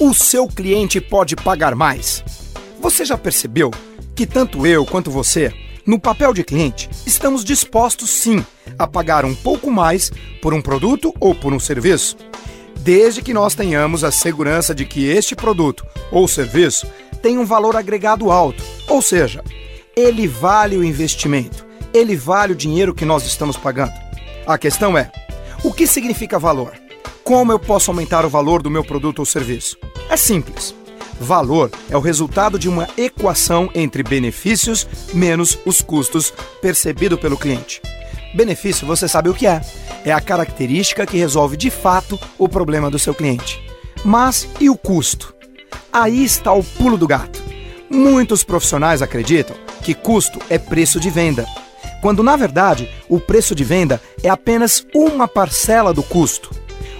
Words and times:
o 0.00 0.14
seu 0.14 0.48
cliente 0.48 0.98
pode 0.98 1.36
pagar 1.36 1.74
mais. 1.74 2.24
Você 2.80 3.04
já 3.04 3.18
percebeu 3.18 3.70
que 4.14 4.26
tanto 4.26 4.66
eu 4.66 4.86
quanto 4.86 5.10
você, 5.10 5.52
no 5.86 6.00
papel 6.00 6.32
de 6.32 6.42
cliente, 6.42 6.88
estamos 7.06 7.44
dispostos 7.44 8.08
sim 8.08 8.42
a 8.78 8.86
pagar 8.86 9.26
um 9.26 9.34
pouco 9.34 9.70
mais 9.70 10.10
por 10.40 10.54
um 10.54 10.62
produto 10.62 11.12
ou 11.20 11.34
por 11.34 11.52
um 11.52 11.60
serviço? 11.60 12.16
Desde 12.78 13.20
que 13.20 13.34
nós 13.34 13.54
tenhamos 13.54 14.02
a 14.02 14.10
segurança 14.10 14.74
de 14.74 14.86
que 14.86 15.04
este 15.06 15.36
produto 15.36 15.84
ou 16.10 16.26
serviço 16.26 16.86
tem 17.20 17.36
um 17.36 17.44
valor 17.44 17.76
agregado 17.76 18.30
alto, 18.30 18.64
ou 18.88 19.02
seja, 19.02 19.44
ele 19.94 20.26
vale 20.26 20.78
o 20.78 20.84
investimento, 20.84 21.66
ele 21.92 22.16
vale 22.16 22.54
o 22.54 22.56
dinheiro 22.56 22.94
que 22.94 23.04
nós 23.04 23.26
estamos 23.26 23.58
pagando. 23.58 23.92
A 24.46 24.56
questão 24.56 24.96
é: 24.96 25.12
o 25.62 25.74
que 25.74 25.86
significa 25.86 26.38
valor? 26.38 26.72
Como 27.22 27.52
eu 27.52 27.58
posso 27.58 27.90
aumentar 27.90 28.24
o 28.24 28.30
valor 28.30 28.62
do 28.62 28.70
meu 28.70 28.82
produto 28.82 29.18
ou 29.18 29.26
serviço? 29.26 29.76
É 30.10 30.16
simples. 30.16 30.74
Valor 31.20 31.70
é 31.88 31.96
o 31.96 32.00
resultado 32.00 32.58
de 32.58 32.68
uma 32.68 32.88
equação 32.96 33.70
entre 33.74 34.02
benefícios 34.02 34.86
menos 35.14 35.56
os 35.64 35.80
custos 35.80 36.34
percebido 36.60 37.16
pelo 37.16 37.38
cliente. 37.38 37.80
Benefício, 38.34 38.86
você 38.86 39.06
sabe 39.06 39.28
o 39.28 39.34
que 39.34 39.46
é? 39.46 39.60
É 40.04 40.10
a 40.10 40.20
característica 40.20 41.06
que 41.06 41.16
resolve 41.16 41.56
de 41.56 41.70
fato 41.70 42.18
o 42.36 42.48
problema 42.48 42.90
do 42.90 42.98
seu 42.98 43.14
cliente. 43.14 43.62
Mas 44.04 44.48
e 44.58 44.68
o 44.68 44.76
custo? 44.76 45.32
Aí 45.92 46.24
está 46.24 46.52
o 46.52 46.64
pulo 46.64 46.98
do 46.98 47.06
gato. 47.06 47.40
Muitos 47.88 48.42
profissionais 48.42 49.02
acreditam 49.02 49.54
que 49.80 49.94
custo 49.94 50.40
é 50.50 50.58
preço 50.58 50.98
de 50.98 51.08
venda, 51.08 51.46
quando 52.02 52.22
na 52.22 52.34
verdade 52.34 52.90
o 53.08 53.20
preço 53.20 53.54
de 53.54 53.62
venda 53.62 54.00
é 54.24 54.28
apenas 54.28 54.84
uma 54.92 55.28
parcela 55.28 55.94
do 55.94 56.02
custo. 56.02 56.50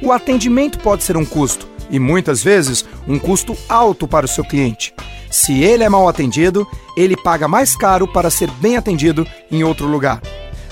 O 0.00 0.12
atendimento 0.12 0.78
pode 0.78 1.02
ser 1.02 1.16
um 1.16 1.24
custo 1.24 1.71
e 1.92 1.98
muitas 1.98 2.42
vezes 2.42 2.84
um 3.06 3.18
custo 3.18 3.56
alto 3.68 4.08
para 4.08 4.26
o 4.26 4.28
seu 4.28 4.42
cliente. 4.42 4.92
Se 5.30 5.62
ele 5.62 5.84
é 5.84 5.88
mal 5.88 6.08
atendido, 6.08 6.66
ele 6.96 7.16
paga 7.16 7.46
mais 7.46 7.76
caro 7.76 8.08
para 8.08 8.30
ser 8.30 8.50
bem 8.52 8.76
atendido 8.76 9.26
em 9.50 9.62
outro 9.62 9.86
lugar. 9.86 10.20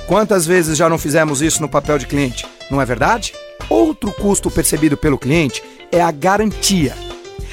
Quantas 0.07 0.45
vezes 0.45 0.77
já 0.77 0.89
não 0.89 0.99
fizemos 0.99 1.41
isso 1.41 1.63
no 1.63 1.69
papel 1.69 1.99
de 1.99 2.07
cliente, 2.07 2.45
não 2.71 2.81
é 2.81 2.85
verdade? 2.85 3.33
Outro 3.69 4.11
custo 4.11 4.51
percebido 4.51 4.97
pelo 4.97 5.19
cliente 5.19 5.63
é 5.93 6.01
a 6.01 6.11
garantia, 6.11 6.97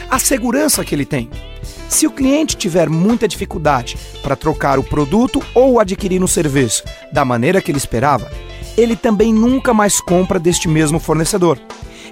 a 0.10 0.18
segurança 0.18 0.84
que 0.84 0.96
ele 0.96 1.06
tem. 1.06 1.30
Se 1.90 2.06
o 2.06 2.12
cliente 2.12 2.58
tiver 2.58 2.90
muita 2.90 3.28
dificuldade 3.28 3.98
para 4.22 4.36
trocar 4.36 4.78
o 4.78 4.84
produto 4.84 5.42
ou 5.54 5.80
adquirir 5.80 6.22
um 6.24 6.28
serviço 6.28 6.84
da 7.12 7.24
maneira 7.24 7.62
que 7.62 7.72
ele 7.72 7.78
esperava, 7.78 8.30
ele 8.78 8.96
também 8.96 9.34
nunca 9.34 9.74
mais 9.74 10.02
compra 10.02 10.38
deste 10.38 10.68
mesmo 10.68 11.00
fornecedor. 11.00 11.58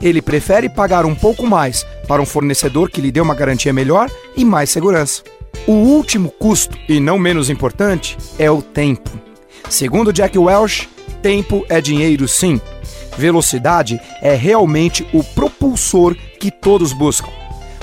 Ele 0.02 0.22
prefere 0.22 0.70
pagar 0.70 1.06
um 1.06 1.16
pouco 1.16 1.46
mais 1.46 1.86
para 2.08 2.22
um 2.22 2.26
fornecedor 2.26 2.90
que 2.90 3.02
lhe 3.02 3.12
dê 3.12 3.22
uma 3.22 3.36
garantia 3.36 3.74
melhor 3.74 4.10
e 4.36 4.44
mais 4.44 4.70
segurança. 4.70 5.24
O 5.66 5.74
último 5.74 6.30
custo, 6.30 6.78
e 6.88 7.00
não 7.00 7.18
menos 7.18 7.50
importante, 7.50 8.18
é 8.38 8.50
o 8.52 8.62
tempo. 8.62 9.10
Segundo 9.70 10.14
Jack 10.14 10.38
Welch, 10.38 10.90
tempo 11.22 11.66
é 11.70 11.82
dinheiro 11.82 12.28
sim. 12.28 12.62
Velocidade 13.18 14.00
é 14.22 14.36
realmente 14.36 15.08
o 15.14 15.24
propulsor 15.24 16.16
que 16.40 16.52
todos 16.52 16.94
buscam 16.94 17.30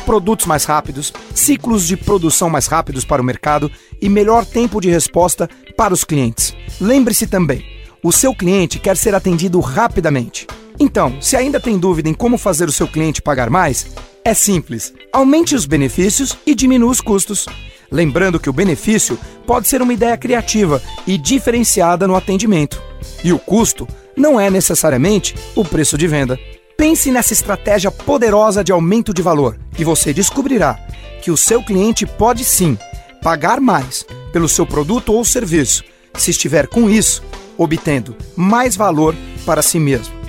produtos 0.02 0.46
mais 0.46 0.64
rápidos, 0.64 1.12
ciclos 1.34 1.86
de 1.86 1.96
produção 1.96 2.50
mais 2.50 2.66
rápidos 2.66 3.04
para 3.04 3.22
o 3.22 3.24
mercado 3.24 3.70
e 4.00 4.08
melhor 4.08 4.44
tempo 4.44 4.80
de 4.80 4.90
resposta 4.90 5.48
para 5.76 5.94
os 5.94 6.04
clientes. 6.04 6.54
Lembre-se 6.80 7.26
também, 7.26 7.64
o 8.02 8.12
seu 8.12 8.34
cliente 8.34 8.78
quer 8.78 8.96
ser 8.96 9.14
atendido 9.14 9.60
rapidamente. 9.60 10.46
Então, 10.78 11.20
se 11.20 11.36
ainda 11.36 11.60
tem 11.60 11.78
dúvida 11.78 12.08
em 12.08 12.14
como 12.14 12.38
fazer 12.38 12.68
o 12.68 12.72
seu 12.72 12.86
cliente 12.86 13.22
pagar 13.22 13.50
mais, 13.50 13.86
é 14.24 14.34
simples. 14.34 14.92
Aumente 15.12 15.54
os 15.54 15.66
benefícios 15.66 16.36
e 16.46 16.54
diminua 16.54 16.90
os 16.90 17.00
custos. 17.00 17.46
Lembrando 17.90 18.40
que 18.40 18.48
o 18.48 18.52
benefício 18.52 19.18
pode 19.46 19.68
ser 19.68 19.82
uma 19.82 19.92
ideia 19.92 20.16
criativa 20.16 20.82
e 21.06 21.18
diferenciada 21.18 22.06
no 22.06 22.16
atendimento. 22.16 22.82
E 23.22 23.32
o 23.32 23.38
custo 23.38 23.86
não 24.16 24.40
é 24.40 24.50
necessariamente 24.50 25.34
o 25.54 25.64
preço 25.64 25.98
de 25.98 26.06
venda. 26.06 26.38
Pense 26.76 27.10
nessa 27.10 27.32
estratégia 27.32 27.90
poderosa 27.90 28.64
de 28.64 28.72
aumento 28.72 29.12
de 29.12 29.22
valor 29.22 29.58
e 29.78 29.84
você 29.84 30.12
descobrirá 30.12 30.78
que 31.20 31.30
o 31.30 31.36
seu 31.36 31.62
cliente 31.62 32.06
pode 32.06 32.44
sim 32.44 32.78
pagar 33.22 33.60
mais 33.60 34.04
pelo 34.32 34.48
seu 34.48 34.66
produto 34.66 35.12
ou 35.12 35.24
serviço 35.24 35.84
se 36.14 36.30
estiver 36.30 36.66
com 36.66 36.90
isso 36.90 37.22
obtendo 37.56 38.16
mais 38.36 38.76
valor 38.76 39.14
para 39.44 39.62
si 39.62 39.78
mesmo. 39.78 40.21